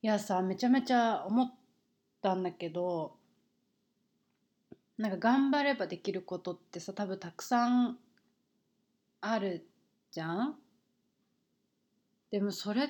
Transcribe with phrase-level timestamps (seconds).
[0.00, 1.52] いやさめちゃめちゃ思っ
[2.22, 3.16] たんだけど
[4.96, 7.98] なんか頑張ればできることってさ多分たくさん
[9.20, 9.66] ある
[10.12, 10.54] じゃん？
[12.30, 12.88] でもそれっ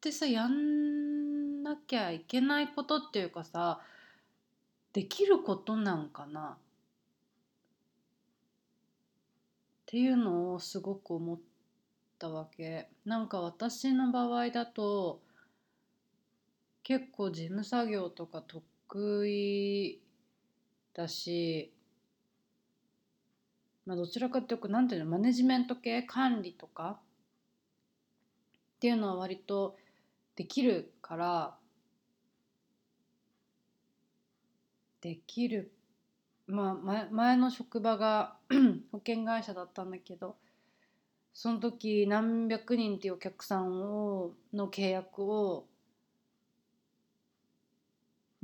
[0.00, 3.80] てさやんなきゃいけないことっていうかさ
[4.94, 6.56] できることなんかな？
[6.56, 6.56] っ
[9.84, 11.38] ていうのをすごく思っ
[12.18, 12.88] たわけ。
[13.04, 15.20] なんか私の場合だと
[16.88, 20.00] 結構事務作業とか得意
[20.94, 21.70] だし、
[23.84, 26.98] まあ、どちらかというと何ていうのマネジメント系管理とか
[28.76, 29.76] っていうのは割と
[30.34, 31.56] できるから
[35.02, 35.70] できる。
[36.46, 38.38] まあ前前の職場が
[38.92, 40.38] 保険会社だったんだけど
[41.34, 45.66] その時何百人っていうお客さんをの契約を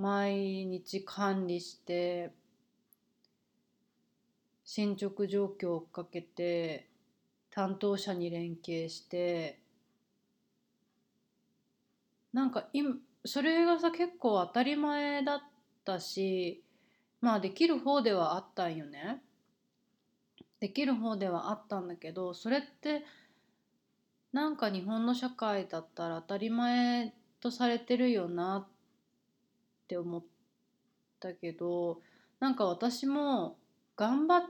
[0.05, 2.31] 毎日管理して
[4.63, 6.91] 進捗状況を追っかけて
[7.51, 9.61] 担当者に連携して
[12.35, 15.41] なんか今それがさ結構当たり前だっ
[15.87, 16.63] たし
[17.23, 19.23] まあできる方ではあったんよね。
[20.61, 23.07] できる方ではあったんだけどそれって
[24.35, 28.69] なんか日本の社会だったら当たり前とされてるよな
[29.85, 30.23] って思っ
[31.21, 32.01] たけど
[32.41, 33.57] なんか私も
[33.97, 34.43] 頑張っ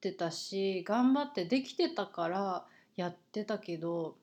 [0.00, 2.64] てたし頑張ってできてたから
[2.96, 4.16] やってたけど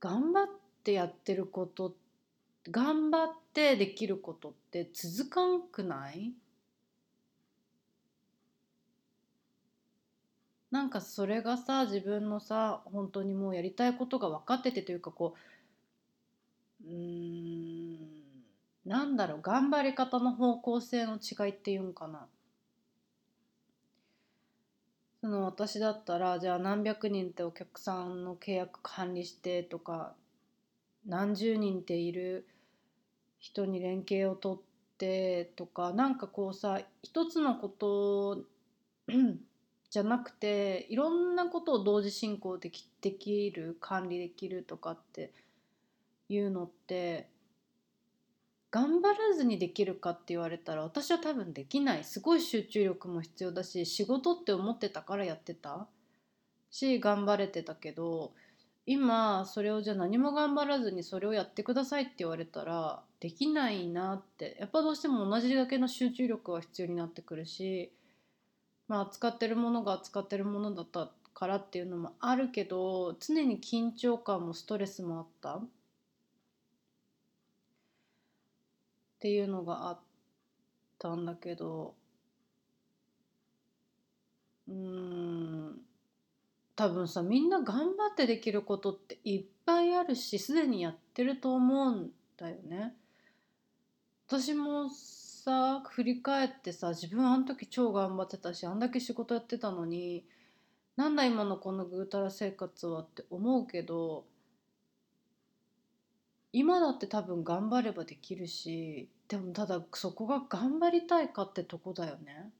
[0.00, 0.46] 頑張っ
[0.82, 1.94] てやってること
[2.70, 6.32] 頑張ってできることって続かんくない？
[10.70, 15.38] なんかそれがさ自分のさ本当にもうやりたいことが分かっててというかこう
[16.84, 18.44] うーん。
[18.84, 19.42] なんだろう。
[19.42, 22.26] 頑張り方の方向性の違いっていうんかな。
[25.20, 30.14] その私だったらじゃあ何百人ってお客さんの契約管理してとか
[31.04, 32.46] 何十人っている
[33.40, 34.62] 人に連携を取っ
[34.98, 38.44] てとかなんかこうさ一つのこと
[39.90, 45.32] じゃなくていろんなことを同時進行できできる管理できるとかって
[46.28, 47.28] いうのって
[48.70, 52.04] 頑張らずにできるかって言われたら私は多分できない。
[52.04, 55.86] すごい集中力も必要だし仕事って思ってたからやってた。
[56.70, 58.32] し頑張れてたけど
[58.84, 64.56] 今それをじゃあ何も頑張らずにそれをやってくださいって言われたらできないなって。
[64.60, 67.92] やっぱどうしても同じだけの集中力は必要になってくるし
[68.88, 75.60] まあ扱ってるものが扱ってるものだったからっていうのもあるけど常に緊張感もストレスもあった。
[79.16, 80.00] っていうのがあっ
[80.98, 81.94] たんだけど
[84.68, 85.80] うーん
[86.76, 92.94] 多分さみんな頑張ってできることっていっぱいあるしすでにやってると思うんだよね。
[94.28, 100.26] 私もさ振り返ってさ自分あの時超頑張ってたしあんだけ仕事やってたのに
[100.96, 104.26] なんだ今のこのぐうたら生活はって思うけど
[106.58, 112.50] 今だって多分頑張ればできるしでもただそこが頑張りたいかってとこだよね。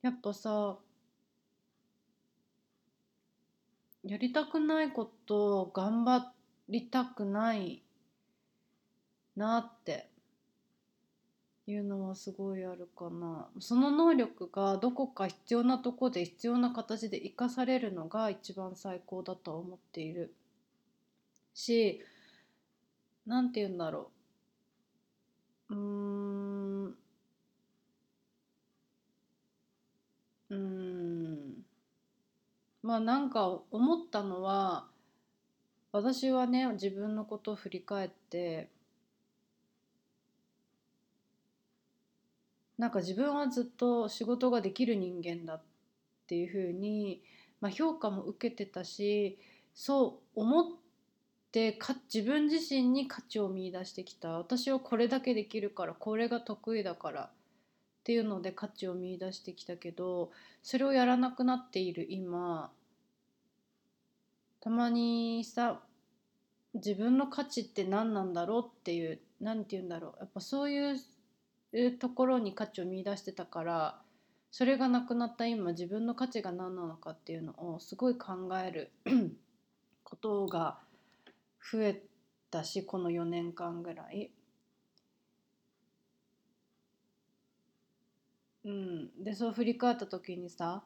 [0.00, 0.78] やっぱさ
[4.04, 6.32] やりたくないことを頑張
[6.70, 7.82] りたくない
[9.36, 10.08] なって
[11.70, 13.48] いうのはすごいあるかな。
[13.60, 20.34] その能力がどこか必要なとこで必要な形で生かされるのが一番最高だと思っている。
[21.54, 22.00] し
[23.26, 24.10] 何て言うんだろ
[25.70, 25.74] う。
[25.74, 26.96] うん。
[30.50, 31.64] うん。
[32.82, 34.86] まあなんか思ったのは
[35.92, 38.70] 私はね自分のことを振り返って
[42.78, 45.62] なんか自分はずっと仕事ができる人間だっ
[46.28, 47.22] ていうふうに、
[47.60, 49.38] まあ、評価も受けてたし
[49.74, 50.66] そう思っ
[51.50, 54.38] てか自分自身に価値を見いだしてきた。
[54.38, 57.30] 私はこれだけできるからこれが得意だからっ
[58.04, 60.30] ていうので価値を見いだしてきたけど
[60.62, 62.70] それをやらなくなっている今。
[64.60, 65.80] たまにさ
[66.74, 70.14] 自分の価値って何なんだろうっていう何て言うんだろう。
[70.20, 70.96] やっぱそういう
[71.72, 74.00] うところに価値を見出してたから
[74.50, 78.90] それがなくなった今自分の価値が何なのかっていうのをすごい考える
[80.02, 80.78] ことが
[81.70, 82.02] 増え
[82.50, 84.30] たしこの4年間ぐらい。
[88.64, 90.82] うん、でそう振り返った時にさ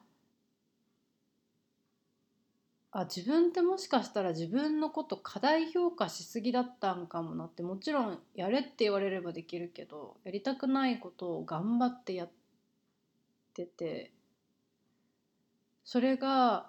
[2.94, 12.30] あ自分ってもしかしたら自分のこと過大評価しすぎだったんかもなってもちろんやれって言われればできるけどやりたくないことを頑張ってやっ
[13.54, 14.12] てて
[15.84, 16.66] それが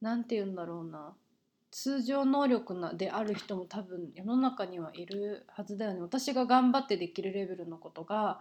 [0.00, 1.12] 何て言うんだろうな
[1.72, 6.00] 通常能力なである人も多分世の中にはいるはずだよね。
[6.00, 8.40] 私が頑張ってできるレベルのことが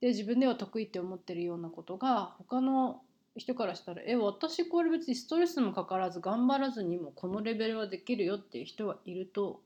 [0.00, 3.02] で自分では得意って思ってるようなことが他の
[3.36, 9.62] 人からしたら「え私これ別にストレスもかからず頑張らずにもこのレベルはできるよ」っていう人はいると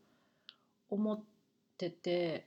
[0.89, 1.23] 思っ
[1.77, 2.47] てて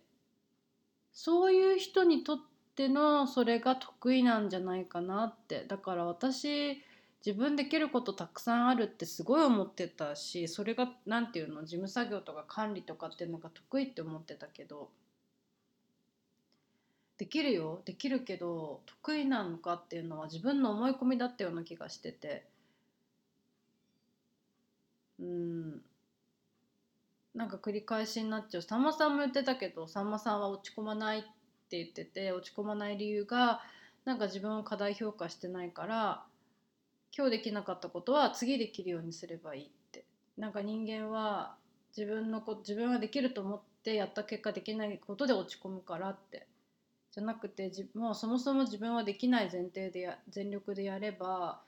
[1.11, 2.37] そういう人にとっ
[2.75, 5.65] てのそれが得意なんじゃないかなって。
[5.65, 6.81] だから私
[7.25, 14.89] 自分できることたくさんあるってすごい思ってたしそれが何て言うの事務作業とか管理とかっていうのが得意って思ってたけど
[17.21, 17.83] できるよ。
[17.85, 22.47] できるけど得意なのかっていうのは自分の思い込みだったような気がしてて。
[25.19, 25.83] うん。
[27.35, 28.63] なんか繰り返しになっちゃう。
[28.63, 33.61] さんまさんも言ってたけどさんまさんは落ち込まないって言ってて落ち込まない理由が
[34.03, 36.23] なんか自分を過大評価してないから
[37.15, 40.05] 今日できなかったことは次できるようにすればいいって。
[40.39, 41.55] なんか人間は
[41.95, 46.47] 自分のこ自分はできると思ってやった結果できないことで落ち込むからって。
[47.11, 51.61] じゃなくてもうそもそも自分はできない前提でや全力でやれば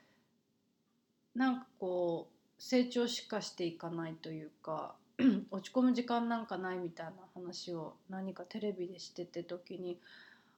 [1.34, 4.94] なんかこう成長しかしていかないというか
[5.50, 9.98] 落ち込む時間なんかないみたいな話を何かテレビでしてて時に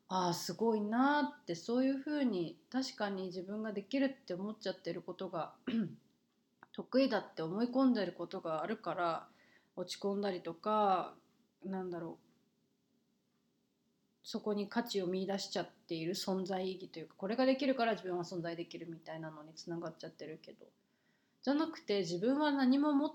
[0.09, 5.53] ああすごいなってそういうふうに確かに自分ができるって思っちゃってることが
[6.73, 9.27] 得意だって思い込んでることがあるから
[9.75, 11.15] 落ち込んだりとか
[11.65, 12.26] なんだろう
[14.27, 20.67] そこに価値を見出しちゃっている存在意義というかこれができるから自分は存在できるみたいなのにつながっちゃってるけど。
[21.45, 23.13] じゃなくて自分は何も持っ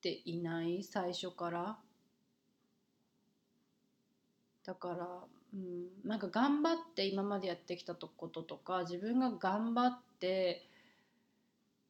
[0.00, 1.76] ていない最初から。
[4.64, 5.06] だから
[5.52, 10.66] うんなんか頑張って今までやってきたこととか自分が頑張って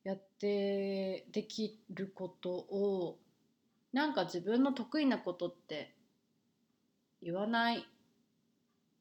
[0.03, 3.17] やってできることを
[3.93, 5.95] なんか自分の得意なことって
[7.23, 7.87] 言わない。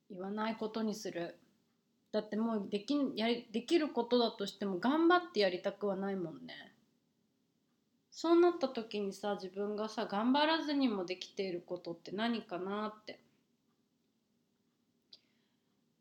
[0.09, 1.37] 言わないことにする。
[2.11, 6.73] だってもうできやりできることだとしても頑張ってやりたくはないもんね。
[8.11, 13.19] そうなった時にさ自分がさ頑張らずにもできていることって何かなって。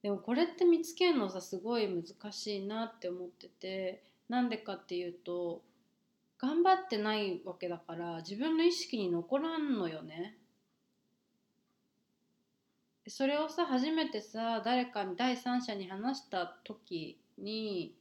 [0.02, 4.04] でもこれって見つけるのさすごい難しいなって思ってて。
[4.28, 5.62] なんでかっていうと
[6.38, 10.36] 頑張ってないわけだから自分の意識に残らんのよね。
[13.06, 17.94] それをさ初めてさ誰かに第三者に話した時に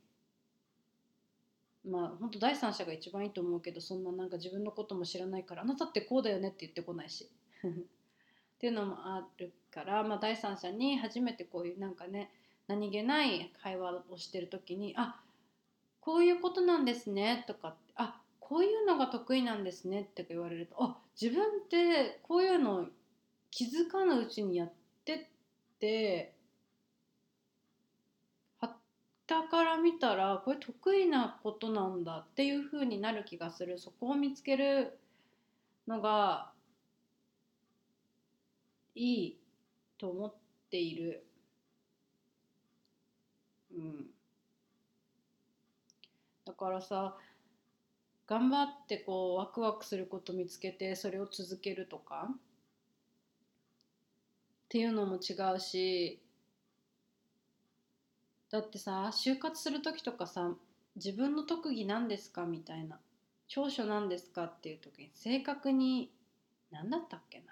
[1.86, 7.30] まあ本当第三者が一番いいと思うけどそんななんか自分のことも知らないからあなたってこうだよねって言ってこないし。
[7.64, 12.32] っていうのもあるから、まあ、第三者に初めてこういうなんかね
[12.68, 15.22] 何気ない会話をしてる時に「あ
[16.00, 22.88] こういうことなんですね」とか「あこういうのが得意なんですね」って言われると「あ自分ってこういうの
[23.52, 25.18] 気づかぬうちにやってってっ
[25.80, 26.34] て
[28.62, 28.78] は
[29.28, 33.78] たから見たらこれ得意なことなんだっていう風になる気がする。
[33.78, 34.98] そこを見つける
[35.88, 36.52] のが
[38.96, 39.40] いい
[39.98, 40.34] と思っ
[40.70, 41.26] ている。
[43.76, 44.06] うん、
[46.46, 47.18] だからさ
[48.28, 52.30] 頑張ってこうワクワクすること見つけてそれを続けるとか。
[54.74, 56.20] っていうのも違うし
[58.50, 60.50] だってさ就活する時とかさ
[60.96, 62.98] 自分の特技何ですかみたいな
[63.48, 66.10] 長所何ですかっていう時に正確に
[66.72, 67.44] 何だったっけ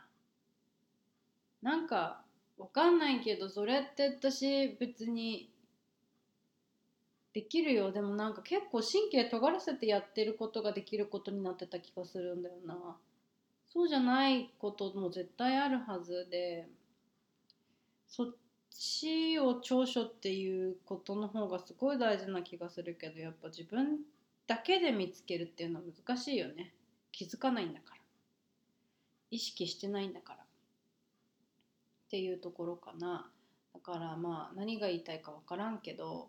[1.62, 2.24] ななんか
[2.58, 5.52] わかんないけどそれって私別に
[7.34, 7.92] できるよ。
[7.92, 12.98] でもなんか結構神経尖らせてやってることができることになってた気がするんだよな。
[13.72, 16.68] そうじゃないことも絶対あるはずで。
[18.12, 18.36] そっ
[18.70, 24.00] ちを長所っていうことの方がすごい大事な気がするけどやっぱ自分
[24.48, 26.74] だけで見つけるっていうのは難しいよね。
[27.14, 28.02] 気づかないんだから。
[29.32, 30.44] 意識してないんだから。
[30.44, 30.46] っ
[32.10, 33.30] ていうところかな。
[33.74, 36.28] だからまあ何が言いたいか分からんけど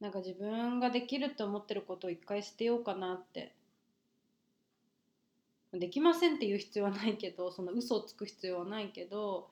[0.00, 3.54] なんか自分ができると思ってることを一回捨てようかなって
[5.78, 9.50] できませんって言う必要はないけど その嘘をつく必要はないけど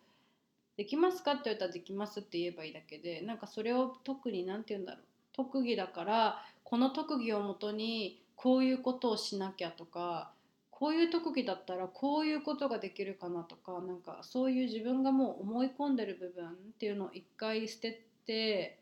[0.76, 1.32] できますか？
[1.32, 5.04] って言われたらできますって言えばいいだけでなんかそれを特に何て言うんだろう。
[5.32, 10.32] 特技だからこの特技をもとにこういうことをしなきゃとか
[10.70, 18.78] こういう特技だったらこういうことができるかなとかなんかそういう自分がもう思い込んでる部分っていうのを一回捨てて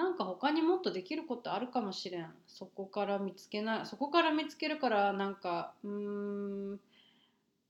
[0.00, 6.80] なんか他にもっとできることあるかもしれんそこから見つけないそこから見つけるからなんかうーん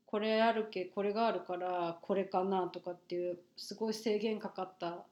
[0.06, 5.04] これあるけこれがあるからこれかなとかっていうすごい制限かかった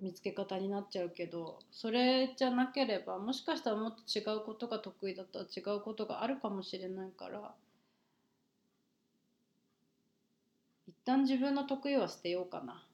[0.00, 7.54] 見つけ方になっちゃうけどそれじゃなければもしかしたらもっと違うことが得意だったら違うことがあるかもしれないから
[10.86, 12.86] 一旦自分の得意は捨てようかな。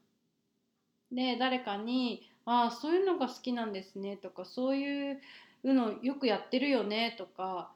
[1.11, 5.21] で誰かに「ああそういうのが好きなんですね」とか「そういう
[5.63, 7.71] のよくやってるよね」とか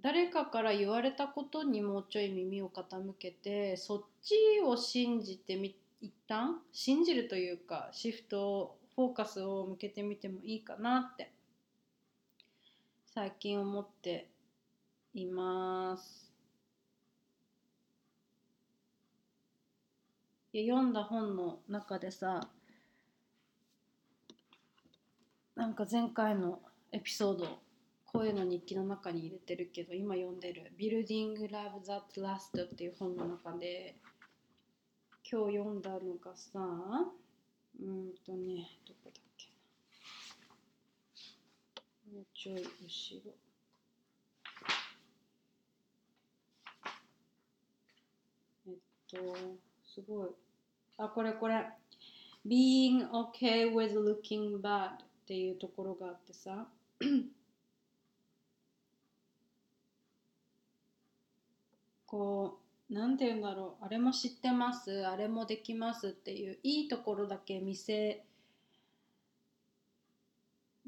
[0.00, 11.30] 誰かから言われたことにもうちょい耳を傾けてそっちを信じてみ一旦信じるというかシフトをフォーカスを向けてみてもいいかなって
[13.06, 14.28] 最近思って
[15.14, 16.30] います。
[20.52, 22.48] 読んだ本の中でさ
[25.60, 26.58] なんか前回の
[26.90, 27.58] エピソード
[28.06, 33.94] 声の日記の中に入れてるけど今読んでる「Building Love That Last」っていう本の中で
[35.30, 37.12] 今日読んだのがさ
[37.78, 39.48] うんとねどこだっけ
[42.08, 42.14] な。
[42.14, 43.34] もうちょい後ろ。
[48.66, 48.76] えっ
[49.10, 49.36] と
[49.84, 50.30] すごい。
[50.96, 51.66] あこれこれ。
[52.46, 56.66] Being okay with looking bad っていうところがあってさ。
[62.04, 62.58] こ
[62.90, 63.84] うなんて言うんだろう。
[63.84, 65.06] あれも知ってます。
[65.06, 68.24] あれもできますっていういいところだけ見せ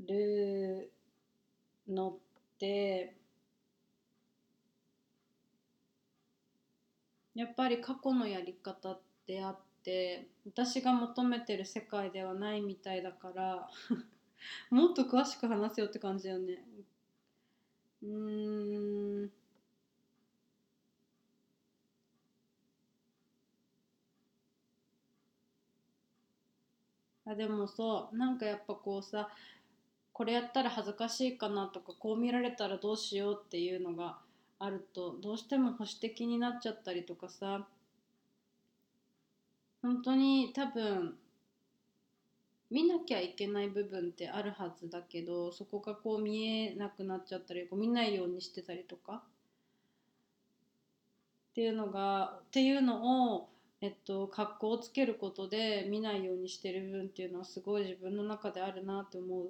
[0.05, 0.91] る
[1.87, 2.19] のっ
[2.59, 3.15] て
[7.37, 13.69] やっぱり過去のやり方であって私が求めてる世界ではないみたいだから
[14.71, 16.65] もっと詳しく話せよって感じだよね。
[18.03, 19.33] うん。
[27.25, 28.17] あでもそう。
[28.17, 29.29] なんかやっぱこうさ
[30.13, 34.19] これやったら恥ずかしいかなとかこう見られたらどうしようっていうのが
[34.59, 37.69] あるとどうしても保守的になっちゃったりとかさ。
[39.83, 41.19] 本当に多分
[42.73, 49.23] 見なきゃいけない部分ってあるはずだけどそこがこう見えなくなっちゃったりこう見ないようにしてたりとか。
[51.51, 53.53] っていうのがっていうのを
[53.83, 59.49] えっと、格好をつけることで見ないようにしてる部分っていうのはすごい自分の中であるなって思う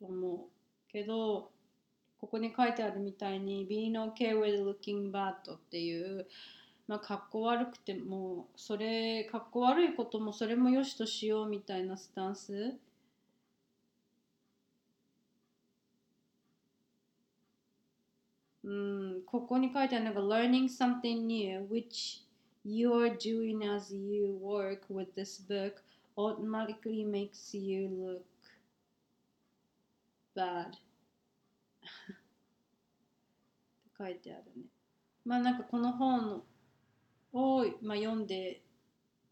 [0.00, 0.38] 思う
[0.92, 1.50] けど
[2.20, 6.28] ここに書いてあるみたいに「Being okay with looking bad」っていう
[6.90, 12.74] まあ格好悪くてもそれ格好悪いこともそれも良しとしようみたいなスタンス
[18.64, 22.24] うんここに書いてあるのが「Learning something new which
[22.64, 25.80] you are doing as you work with this book
[26.16, 28.24] automatically makes you look
[30.34, 30.78] bad って
[33.96, 34.66] 書いてあるね
[35.24, 36.49] まあなんかこの本の
[37.32, 38.62] を、まあ、読んで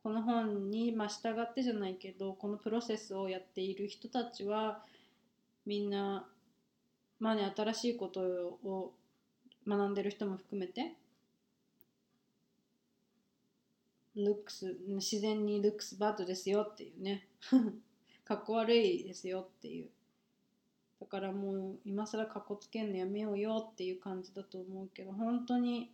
[0.02, 4.82] この本に、まあ、従ってじゃないけどこのプロセスをやっている人たちは
[5.66, 6.26] みんな
[7.18, 8.94] まあね新しいことを
[9.66, 10.94] 学んでる人も含めて
[14.16, 17.26] looks 自然に looks bad ですよっていうね
[18.24, 19.90] かっこ悪いですよっていう。
[21.00, 25.92] だからもう今更かっこつけんのやめようよっていう感じだと思うけど本当に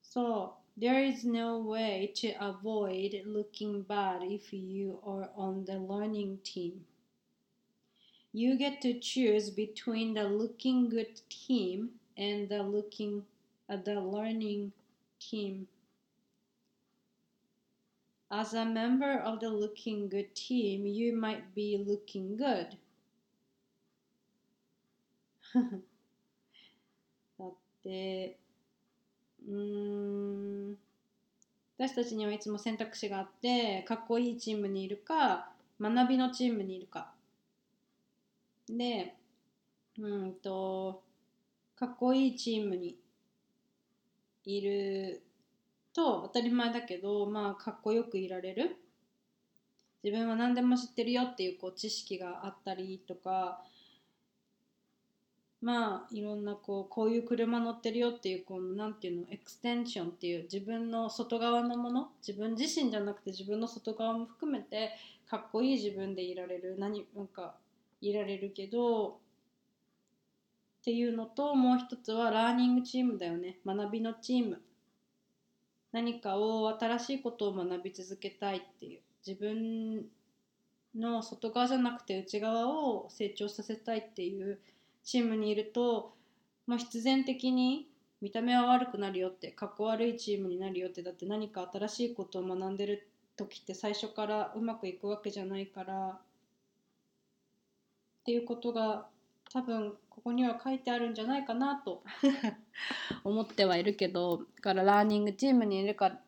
[0.00, 6.39] そう There is no way to avoid looking bad if you are on the learning
[6.43, 6.85] team
[8.31, 13.25] You get to choose between the looking good team and the looking
[13.67, 14.71] at the learning
[15.19, 15.67] team
[18.31, 22.77] As a member of the looking good team, you might be looking good.
[27.39, 28.37] だって、
[29.48, 30.78] うん。
[31.76, 35.48] 私たちにはいつも選択肢があってかっこいいチームにいるか
[35.80, 37.12] 学びのチームにいるか。
[38.68, 39.14] で
[39.98, 41.02] うんと
[41.76, 42.96] かっこいいチームに
[44.44, 45.22] いる
[45.92, 48.76] と当たり前だけどまあかっこよくいられる。
[50.02, 53.62] 自分は何でも知ってるよっていうこう知識があったりとか
[55.64, 64.90] まあいろんなこうこういう車乗ってるよっていうこのなんていうのエクステンションっていう自分の外側のもの自分自身じゃなくて自分の外側も含めて
[65.26, 67.54] かっこいい自分でいられる何なんか
[68.02, 69.12] いられるけどっ
[70.84, 73.56] ていうのともう一つはラーニングチームだよね。
[73.64, 74.60] 学びのチーム。
[75.92, 79.00] 何かを新しいことを学び続けたいっていう。
[79.26, 80.04] 自分
[80.94, 84.58] の外側じゃなくて内側を成長させたいっていう
[85.04, 86.14] チームにいると
[86.66, 87.88] もう必然的に
[88.20, 93.06] 見た目は悪くなるよってかっこ悪いチームになるよってだって何か新しいことを学んでる
[93.36, 96.18] 時って最初からうまくいくわけじゃないからっ
[98.24, 99.06] ていうことが
[99.52, 102.02] 多分ここには書いてあるんじゃないかなと
[103.22, 106.18] 思ってはいるけどだからラーニングチームにいるか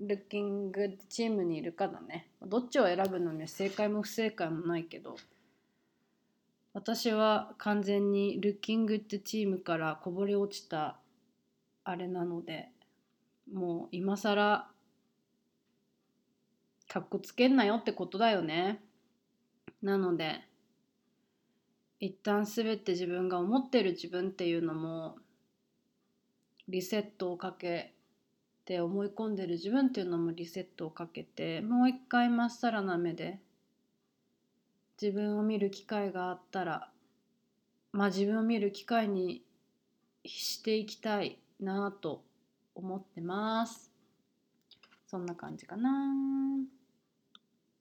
[0.00, 2.28] ルッキングチームにいるかだね。
[2.40, 5.16] どっちを選ぶのに正解も不正解もないけど
[6.78, 10.96] 私は完全にルッキングってチームからこぼれ落ちた
[11.82, 12.68] あれなので
[13.52, 14.64] もう今更
[16.86, 18.80] かっこつけんなよってことだよね。
[19.82, 20.46] なので
[21.98, 25.16] 一旦全て自分が思ってる自分っていうのも
[26.68, 27.92] リセットをかけ
[28.64, 33.40] て思い込んでる自分っていうのもリセットをかけてもう一回まっさらな目で
[35.00, 36.90] 自分を見る機会があったら
[37.92, 39.42] まあ自分を見る機会に
[40.24, 42.22] していきたいなと
[42.74, 43.90] 思ってます。
[45.06, 46.77] そんな感じかな。